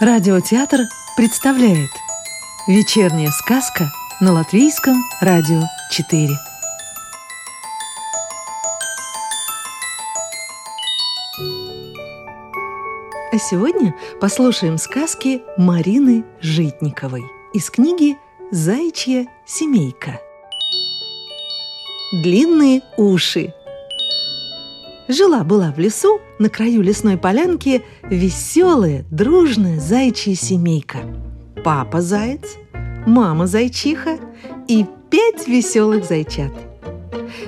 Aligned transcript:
Радиотеатр 0.00 0.82
представляет 1.16 1.90
Вечерняя 2.68 3.32
сказка 3.32 3.90
на 4.20 4.32
Латвийском 4.32 4.94
радио 5.20 5.62
4 5.90 6.28
А 13.32 13.38
сегодня 13.38 13.92
послушаем 14.20 14.78
сказки 14.78 15.42
Марины 15.56 16.24
Житниковой 16.40 17.24
из 17.52 17.68
книги 17.68 18.16
«Заячья 18.52 19.26
семейка» 19.46 20.20
Длинные 22.12 22.82
уши 22.96 23.52
Жила-была 25.08 25.72
в 25.72 25.78
лесу, 25.78 26.20
на 26.38 26.50
краю 26.50 26.82
лесной 26.82 27.16
полянки, 27.16 27.82
веселая, 28.02 29.06
дружная 29.10 29.80
зайчья 29.80 30.34
семейка. 30.34 30.98
Папа 31.64 32.02
заяц, 32.02 32.56
мама 33.06 33.46
зайчиха 33.46 34.18
и 34.68 34.84
пять 35.10 35.48
веселых 35.48 36.04
зайчат. 36.04 36.52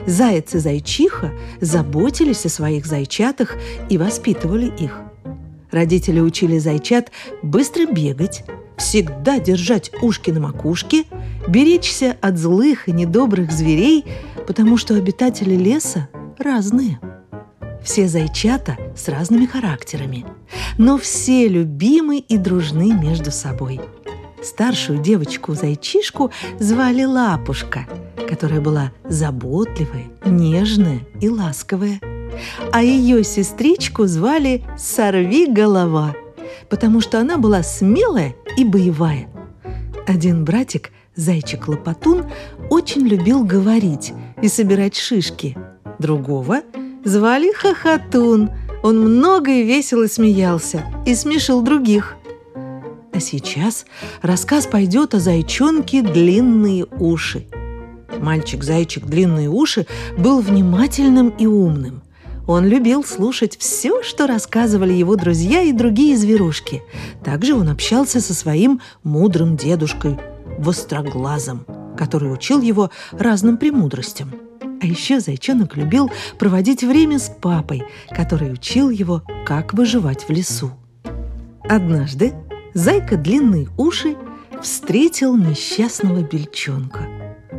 Заяц 0.07 0.55
и 0.55 0.59
зайчиха 0.59 1.33
заботились 1.61 2.47
о 2.47 2.49
своих 2.49 2.87
зайчатах 2.87 3.57
и 3.91 3.99
воспитывали 3.99 4.73
их. 4.79 4.99
Родители 5.71 6.21
учили 6.21 6.59
зайчат 6.59 7.13
быстро 7.43 7.85
бегать, 7.85 8.43
всегда 8.79 9.39
держать 9.39 9.93
ушки 10.01 10.31
на 10.31 10.41
макушке, 10.41 11.05
беречься 11.47 12.17
от 12.23 12.39
злых 12.39 12.89
и 12.89 12.93
недобрых 12.93 13.53
зверей, 13.53 14.07
потому 14.47 14.79
что 14.79 14.95
обитатели 14.95 15.55
леса 15.55 16.09
разные– 16.39 16.99
все 17.83 18.09
зайчата 18.09 18.77
с 18.97 19.09
разными 19.09 19.47
характерами, 19.47 20.25
но 20.79 20.99
все 20.99 21.49
любимы 21.49 22.19
и 22.19 22.37
дружны 22.37 22.93
между 22.93 23.31
собой. 23.31 23.81
Старшую 24.43 25.01
девочку-зайчишку 25.01 26.31
звали 26.59 27.05
Лапушка, 27.05 27.87
которая 28.29 28.61
была 28.61 28.93
заботливая, 29.05 30.07
нежная 30.25 31.01
и 31.21 31.29
ласковая. 31.29 32.01
А 32.73 32.83
ее 32.83 33.23
сестричку 33.23 34.07
звали 34.07 34.65
Сорви 34.79 35.47
голова, 35.47 36.15
потому 36.71 37.01
что 37.01 37.21
она 37.21 37.37
была 37.37 37.63
смелая 37.63 38.35
и 38.57 38.65
боевая. 38.65 39.29
Один 40.07 40.45
братик, 40.45 40.91
зайчик-лопатун, 41.17 42.31
очень 42.71 43.07
любил 43.07 43.45
говорить 43.45 44.13
и 44.41 44.49
собирать 44.49 44.97
шишки. 44.97 45.57
Другого– 45.99 46.63
Звали 47.05 47.51
Хохотун. 47.53 48.51
Он 48.83 48.99
много 48.99 49.51
и 49.51 49.63
весело 49.63 50.07
смеялся 50.07 50.85
и 51.07 51.15
смешил 51.15 51.63
других. 51.63 52.17
А 53.13 53.21
сейчас 53.21 53.87
рассказ 54.23 54.67
пойдет 54.67 55.15
о 55.15 55.21
зайчонке 55.21 56.03
«Длинные 56.03 56.87
уши». 56.99 57.47
Мальчик-зайчик 58.19 59.07
«Длинные 59.07 59.49
уши» 59.49 59.87
был 60.19 60.41
внимательным 60.41 61.31
и 61.31 61.47
умным. 61.47 62.03
Он 62.47 62.67
любил 62.67 63.05
слушать 63.05 63.57
все, 63.59 64.03
что 64.03 64.27
рассказывали 64.27 64.93
его 64.93 65.17
друзья 65.17 65.63
и 65.63 65.73
другие 65.73 66.17
зверушки. 66.17 66.83
Также 67.25 67.55
он 67.55 67.69
общался 67.69 68.21
со 68.21 68.35
своим 68.35 68.81
мудрым 69.03 69.57
дедушкой, 69.57 70.19
Востроглазом, 70.59 71.65
который 71.97 72.33
учил 72.33 72.61
его 72.61 72.91
разным 73.13 73.57
премудростям– 73.57 74.35
а 74.81 74.87
еще 74.87 75.21
зайчонок 75.21 75.77
любил 75.77 76.11
проводить 76.39 76.83
время 76.83 77.19
с 77.19 77.29
папой, 77.29 77.83
который 78.11 78.53
учил 78.53 78.91
его, 78.91 79.23
как 79.45 79.75
выживать 79.75 80.25
в 80.25 80.31
лесу. 80.31 80.73
Однажды 81.69 82.33
зайка 82.75 83.17
длинные 83.17 83.69
уши 83.77 84.17
встретил 84.63 85.37
несчастного 85.37 86.23
бельчонка. 86.23 87.09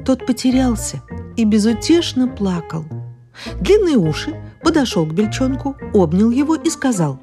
Тот 0.05 0.25
потерялся 0.25 1.01
и 1.37 1.45
безутешно 1.45 2.27
плакал. 2.27 2.85
Длинные 3.59 3.97
уши 3.97 4.35
подошел 4.63 5.05
к 5.05 5.13
бельчонку, 5.13 5.75
обнял 5.93 6.31
его 6.31 6.55
и 6.55 6.69
сказал 6.69 7.19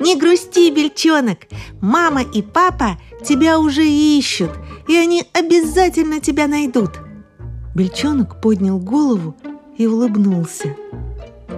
«Не 0.00 0.16
грусти, 0.16 0.70
бельчонок! 0.70 1.40
Мама 1.80 2.22
и 2.22 2.40
папа 2.40 2.98
тебя 3.24 3.58
уже 3.58 3.86
ищут, 3.86 4.50
и 4.88 4.96
они 4.96 5.24
обязательно 5.34 6.20
тебя 6.20 6.46
найдут!» 6.46 7.05
Бельчонок 7.76 8.40
поднял 8.40 8.78
голову 8.78 9.36
и 9.76 9.86
улыбнулся. 9.86 10.74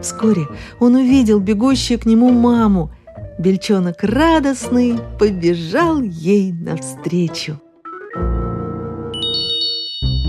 Вскоре 0.03 0.49
он 0.81 0.97
увидел 0.97 1.39
бегущую 1.39 2.01
к 2.01 2.07
нему 2.07 2.31
маму. 2.31 2.91
Бельчонок 3.39 4.03
радостный 4.03 4.99
побежал 5.21 6.03
ей 6.03 6.53
навстречу. 6.53 7.61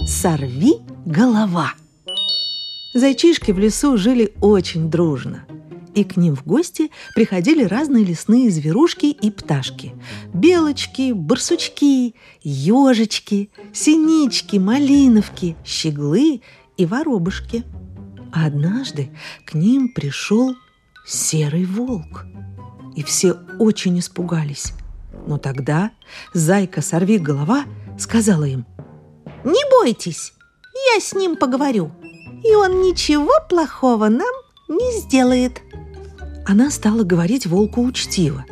Сорви 0.06 0.76
голова! 1.08 1.74
Зайчишки 2.94 3.52
в 3.52 3.58
лесу 3.58 3.98
жили 3.98 4.32
очень 4.42 4.92
дружно– 4.92 5.46
и 5.96 6.04
к 6.04 6.18
ним 6.18 6.36
в 6.36 6.46
гости 6.46 6.92
приходили 7.16 7.64
разные 7.64 8.06
лесные 8.06 8.52
зверушки 8.52 9.08
и 9.08 9.32
пташки. 9.32 9.94
Белочки, 10.34 11.12
барсучки, 11.12 12.16
ежечки, 12.42 13.50
синички, 13.74 14.58
малиновки, 14.58 15.56
щеглы 15.66 16.42
и 16.78 16.86
воробушки. 16.86 17.64
А 18.32 18.46
однажды 18.46 19.10
к 19.46 19.54
ним 19.54 19.90
пришел 19.94 20.56
серый 21.06 21.66
волк. 21.66 22.26
И 22.96 23.04
все 23.04 23.38
очень 23.60 24.00
испугались. 24.00 24.74
Но 25.26 25.38
тогда 25.38 25.92
зайка 26.34 26.82
сорви 26.82 27.18
голова 27.18 27.66
сказала 27.98 28.44
им, 28.44 28.66
«Не 29.44 29.70
бойтесь, 29.72 30.34
я 30.94 31.00
с 31.00 31.14
ним 31.14 31.36
поговорю, 31.36 31.92
и 32.44 32.54
он 32.56 32.82
ничего 32.82 33.34
плохого 33.48 34.10
нам 34.10 34.34
не 34.68 35.00
сделает». 35.02 35.62
Она 36.50 36.72
стала 36.72 37.04
говорить 37.04 37.46
волку 37.46 37.84
учтиво. 37.84 38.44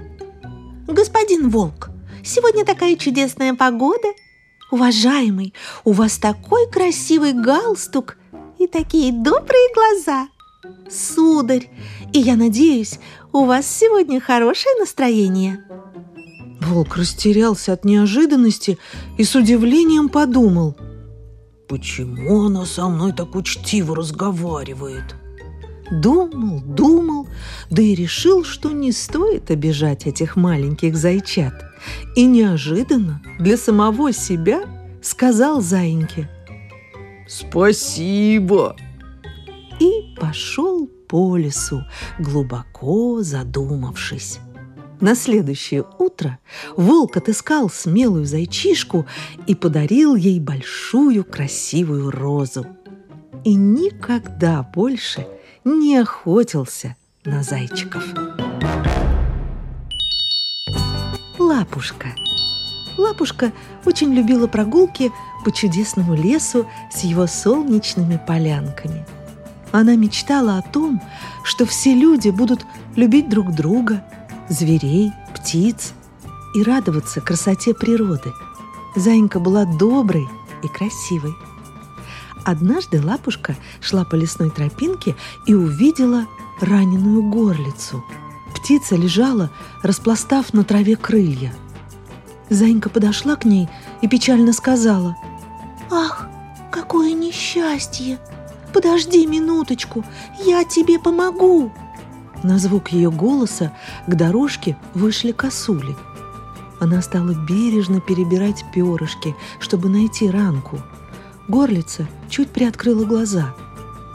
«Господин 0.85 1.49
волк, 1.49 1.89
сегодня 2.23 2.63
такая 2.63 2.95
чудесная 2.95 3.55
погода. 3.55 4.09
Уважаемый, 4.69 5.55
у 5.83 5.93
вас 5.93 6.19
такой 6.19 6.69
красивый 6.69 7.33
галстук 7.33 8.17
и 8.59 8.67
такие 8.67 9.11
добрые 9.11 9.73
глаза. 9.73 10.27
Сударь, 10.91 11.71
и 12.13 12.19
я 12.19 12.35
надеюсь, 12.35 12.99
у 13.33 13.45
вас 13.45 13.65
сегодня 13.65 14.21
хорошее 14.21 14.75
настроение». 14.79 15.65
Волк 16.61 16.97
растерялся 16.97 17.73
от 17.73 17.83
неожиданности 17.83 18.77
и 19.17 19.23
с 19.23 19.33
удивлением 19.33 20.09
подумал. 20.09 20.77
«Почему 21.67 22.45
она 22.45 22.63
со 22.63 22.89
мной 22.89 23.11
так 23.11 23.33
учтиво 23.33 23.95
разговаривает?» 23.95 25.15
Думал, 25.91 26.61
думал, 26.61 27.27
да 27.69 27.81
и 27.81 27.95
решил, 27.95 28.43
что 28.43 28.71
не 28.71 28.91
стоит 28.91 29.49
обижать 29.51 30.05
этих 30.05 30.35
маленьких 30.35 30.97
зайчат. 30.97 31.53
И 32.15 32.25
неожиданно 32.25 33.21
для 33.39 33.57
самого 33.57 34.11
себя 34.11 34.63
сказал 35.01 35.61
заиньке 35.61 36.29
«Спасибо!» 37.27 38.75
и 39.79 40.15
пошел 40.19 40.87
по 41.07 41.37
лесу, 41.37 41.83
глубоко 42.19 43.21
задумавшись. 43.21 44.39
На 44.99 45.13
следующее 45.15 45.85
утро 45.99 46.39
волк 46.75 47.17
отыскал 47.17 47.69
смелую 47.69 48.25
зайчишку 48.25 49.05
и 49.45 49.53
подарил 49.53 50.15
ей 50.15 50.39
большую 50.39 51.23
красивую 51.23 52.09
розу. 52.09 52.65
И 53.45 53.53
никогда 53.53 54.63
больше– 54.73 55.27
не 55.75 55.97
охотился 55.97 56.95
на 57.25 57.43
зайчиков. 57.43 58.03
Лапушка. 61.37 62.07
Лапушка 62.97 63.51
очень 63.85 64.13
любила 64.13 64.47
прогулки 64.47 65.11
по 65.43 65.51
чудесному 65.51 66.15
лесу 66.15 66.65
с 66.91 67.03
его 67.03 67.27
солнечными 67.27 68.19
полянками. 68.25 69.05
Она 69.71 69.95
мечтала 69.95 70.57
о 70.57 70.61
том, 70.61 71.01
что 71.43 71.65
все 71.65 71.93
люди 71.93 72.29
будут 72.29 72.65
любить 72.95 73.29
друг 73.29 73.53
друга, 73.53 74.03
зверей, 74.49 75.11
птиц 75.35 75.93
и 76.55 76.63
радоваться 76.63 77.21
красоте 77.21 77.73
природы. 77.73 78.31
Заинька 78.95 79.39
была 79.39 79.65
доброй 79.65 80.27
и 80.63 80.67
красивой. 80.69 81.33
Однажды 82.47 83.05
лапушка 83.05 83.57
шла 83.81 84.05
по 84.05 84.15
лесной 84.15 84.49
тропинке 84.49 85.17
и 85.45 85.53
увидела 85.53 86.27
раненую 86.61 87.21
горлицу. 87.23 88.05
Птица 88.55 88.95
лежала, 88.95 89.51
распластав 89.83 90.53
на 90.53 90.63
траве 90.63 90.95
крылья. 90.95 91.53
Зайка 92.49 92.89
подошла 92.89 93.35
к 93.35 93.43
ней 93.43 93.67
и 94.01 94.07
печально 94.07 94.53
сказала, 94.53 95.17
«Ах, 95.91 96.29
какое 96.71 97.11
несчастье! 97.11 98.17
Подожди 98.73 99.27
минуточку, 99.27 100.05
я 100.45 100.63
тебе 100.63 100.99
помогу!» 100.99 101.69
На 102.43 102.59
звук 102.59 102.93
ее 102.93 103.11
голоса 103.11 103.73
к 104.07 104.15
дорожке 104.15 104.77
вышли 104.93 105.33
косули. 105.33 105.97
Она 106.79 107.01
стала 107.01 107.33
бережно 107.33 107.99
перебирать 107.99 108.63
перышки, 108.73 109.35
чтобы 109.59 109.89
найти 109.89 110.29
ранку. 110.29 110.81
Горлица 111.47 112.07
чуть 112.29 112.49
приоткрыла 112.49 113.05
глаза. 113.05 113.53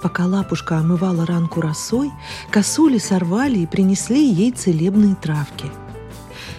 Пока 0.02 0.26
лапушка 0.26 0.78
омывала 0.78 1.24
ранку 1.24 1.60
росой, 1.60 2.10
косули 2.50 2.98
сорвали 2.98 3.60
и 3.60 3.66
принесли 3.66 4.28
ей 4.28 4.52
целебные 4.52 5.14
травки. 5.14 5.66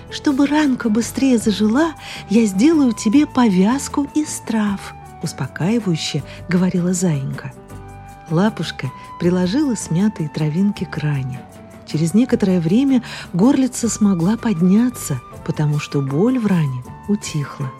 «Чтобы 0.10 0.48
ранка 0.48 0.90
быстрее 0.90 1.38
зажила, 1.38 1.94
я 2.30 2.46
сделаю 2.46 2.94
тебе 2.94 3.26
повязку 3.26 4.08
из 4.16 4.42
трав», 4.48 4.94
успокаивающе 5.24 6.24
говорила 6.48 6.94
заинька. 6.94 7.52
Лапушка 8.30 8.92
приложила 9.20 9.76
смятые 9.76 10.30
травинки 10.30 10.86
к 10.86 10.98
ране. 10.98 11.42
Через 11.86 12.14
некоторое 12.14 12.60
время 12.60 13.04
горлица 13.34 13.90
смогла 13.90 14.38
подняться, 14.38 15.22
потому 15.46 15.80
что 15.80 16.02
боль 16.02 16.40
в 16.40 16.46
ране 16.46 16.84
утихла. 17.08 17.72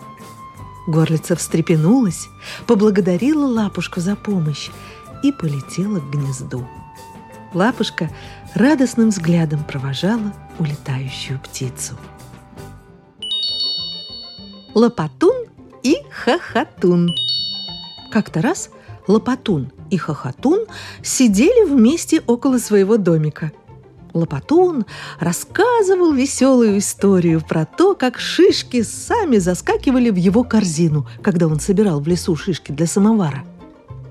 Горлица 0.86 1.34
встрепенулась, 1.36 2.28
поблагодарила 2.66 3.46
лапушку 3.46 4.00
за 4.00 4.16
помощь 4.16 4.70
и 5.22 5.32
полетела 5.32 6.00
к 6.00 6.10
гнезду. 6.10 6.66
Лапушка 7.54 8.10
радостным 8.54 9.08
взглядом 9.08 9.64
провожала 9.64 10.32
улетающую 10.58 11.38
птицу. 11.38 11.94
Лопатун 14.74 15.46
и 15.82 15.96
Хохотун. 16.10 17.10
Как-то 18.10 18.42
раз 18.42 18.70
Лопатун 19.06 19.72
и 19.90 19.96
Хохотун 19.96 20.66
сидели 21.02 21.64
вместе 21.64 22.22
около 22.26 22.58
своего 22.58 22.96
домика. 22.96 23.52
Лопатун 24.14 24.86
рассказывал 25.18 26.12
веселую 26.12 26.78
историю 26.78 27.42
про 27.46 27.66
то, 27.66 27.96
как 27.96 28.20
шишки 28.20 28.82
сами 28.82 29.38
заскакивали 29.38 30.10
в 30.10 30.16
его 30.16 30.44
корзину, 30.44 31.06
когда 31.20 31.48
он 31.48 31.58
собирал 31.58 32.00
в 32.00 32.06
лесу 32.06 32.36
шишки 32.36 32.70
для 32.70 32.86
самовара. 32.86 33.44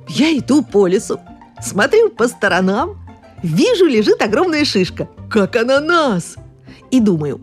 «Я 0.10 0.38
иду 0.38 0.62
по 0.62 0.88
лесу, 0.88 1.20
смотрю 1.62 2.10
по 2.10 2.28
сторонам, 2.28 2.98
вижу, 3.42 3.86
лежит 3.86 4.22
огромная 4.22 4.66
шишка, 4.66 5.08
как 5.30 5.56
ананас, 5.56 6.36
и 6.92 7.00
думаю, 7.00 7.40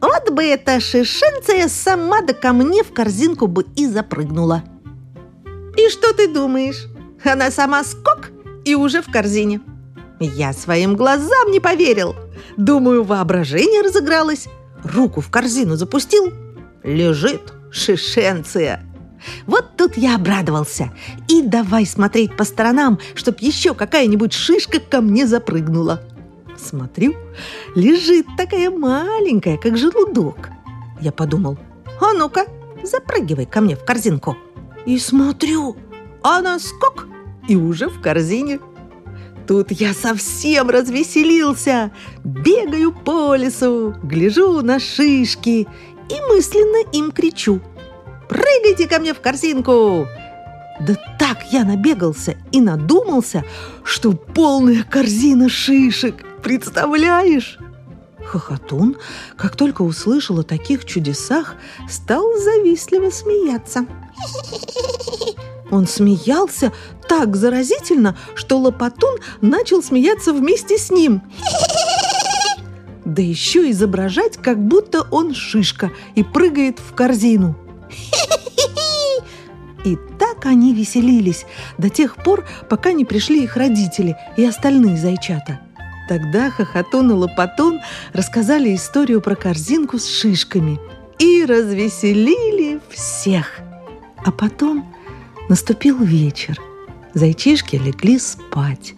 вот 0.00 0.30
бы 0.30 0.42
эта 0.42 0.80
шишенция 0.80 1.68
сама 1.68 2.22
да 2.22 2.32
ко 2.32 2.54
мне 2.54 2.82
в 2.82 2.94
корзинку 2.94 3.46
бы 3.46 3.66
и 3.76 3.86
запрыгнула». 3.86 4.64
И 5.76 5.88
что 5.88 6.12
ты 6.14 6.28
думаешь? 6.28 6.86
Она 7.24 7.50
сама 7.50 7.84
скок 7.84 8.30
и 8.64 8.74
уже 8.74 9.00
в 9.00 9.10
корзине. 9.10 9.60
Я 10.24 10.52
своим 10.52 10.94
глазам 10.96 11.50
не 11.50 11.60
поверил. 11.60 12.14
Думаю, 12.56 13.02
воображение 13.02 13.82
разыгралось. 13.82 14.48
Руку 14.84 15.20
в 15.20 15.30
корзину 15.30 15.76
запустил. 15.76 16.32
Лежит 16.82 17.52
шишенция. 17.70 18.84
Вот 19.46 19.76
тут 19.76 19.96
я 19.96 20.16
обрадовался. 20.16 20.92
И 21.28 21.42
давай 21.42 21.86
смотреть 21.86 22.36
по 22.36 22.44
сторонам, 22.44 22.98
чтоб 23.14 23.38
еще 23.40 23.74
какая-нибудь 23.74 24.32
шишка 24.32 24.80
ко 24.80 25.00
мне 25.00 25.26
запрыгнула. 25.26 26.02
Смотрю, 26.56 27.14
лежит 27.74 28.26
такая 28.36 28.70
маленькая, 28.70 29.56
как 29.56 29.76
желудок. 29.76 30.50
Я 31.00 31.12
подумал, 31.12 31.58
а 32.00 32.12
ну-ка, 32.12 32.46
запрыгивай 32.82 33.46
ко 33.46 33.60
мне 33.60 33.76
в 33.76 33.84
корзинку. 33.84 34.36
И 34.86 34.98
смотрю, 34.98 35.76
она 36.22 36.58
скок 36.58 37.06
и 37.48 37.56
уже 37.56 37.88
в 37.88 38.00
корзине. 38.00 38.60
Тут 39.46 39.72
я 39.72 39.92
совсем 39.92 40.70
развеселился, 40.70 41.90
бегаю 42.24 42.92
по 42.92 43.34
лесу, 43.34 43.94
гляжу 44.02 44.62
на 44.62 44.78
шишки 44.78 45.66
и 46.08 46.20
мысленно 46.28 46.88
им 46.92 47.10
кричу 47.10 47.60
«Прыгайте 48.28 48.88
ко 48.88 48.98
мне 48.98 49.14
в 49.14 49.20
корзинку!» 49.20 50.06
Да 50.80 50.96
так 51.18 51.38
я 51.50 51.64
набегался 51.64 52.36
и 52.50 52.60
надумался, 52.60 53.44
что 53.84 54.12
полная 54.12 54.82
корзина 54.84 55.48
шишек, 55.48 56.24
представляешь? 56.42 57.58
Хохотун, 58.24 58.96
как 59.36 59.56
только 59.56 59.82
услышал 59.82 60.40
о 60.40 60.44
таких 60.44 60.84
чудесах, 60.84 61.56
стал 61.88 62.24
завистливо 62.38 63.10
смеяться. 63.10 63.86
Он 65.72 65.88
смеялся 65.88 66.72
так 67.08 67.34
заразительно, 67.34 68.16
что 68.36 68.58
Лопатун 68.58 69.18
начал 69.40 69.82
смеяться 69.82 70.32
вместе 70.32 70.78
с 70.78 70.90
ним. 70.90 71.22
Да 73.04 73.20
еще 73.20 73.68
изображать, 73.72 74.36
как 74.36 74.64
будто 74.64 75.02
он 75.10 75.34
шишка 75.34 75.90
и 76.14 76.22
прыгает 76.22 76.78
в 76.78 76.94
корзину. 76.94 77.56
И 79.84 79.96
так 80.20 80.46
они 80.46 80.74
веселились 80.74 81.44
до 81.78 81.88
тех 81.88 82.14
пор, 82.14 82.46
пока 82.68 82.92
не 82.92 83.04
пришли 83.04 83.42
их 83.42 83.56
родители 83.56 84.16
и 84.36 84.44
остальные 84.44 84.96
зайчата– 84.96 85.58
Тогда 86.08 86.50
Хохотун 86.50 87.12
и 87.12 87.14
Лопатун 87.14 87.80
рассказали 88.12 88.74
историю 88.74 89.20
про 89.20 89.34
корзинку 89.34 89.98
с 89.98 90.06
шишками 90.06 90.78
и 91.18 91.44
развеселили 91.44 92.80
всех. 92.90 93.60
А 94.24 94.30
потом 94.30 94.94
наступил 95.48 95.98
вечер. 95.98 96.58
Зайчишки 97.14 97.76
легли 97.76 98.18
спать. 98.18 98.94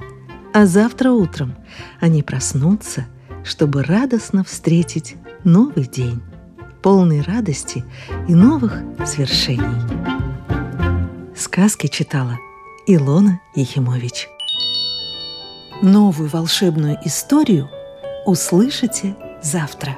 А 0.53 0.67
завтра 0.67 1.11
утром 1.11 1.57
они 2.01 2.23
проснутся, 2.23 3.07
чтобы 3.43 3.83
радостно 3.83 4.45
встретить 4.45 5.17
новый 5.43 5.87
день, 5.87 6.23
полный 6.83 7.23
радости 7.23 7.85
и 8.29 8.35
новых 8.35 8.81
свершений. 9.05 9.65
Сказки 11.35 11.89
читала 11.89 12.39
Илона 12.87 13.41
Ехимович. 13.57 14.29
Новую 15.83 16.29
волшебную 16.29 16.99
историю 17.05 17.69
услышите 18.25 19.17
завтра. 19.43 19.97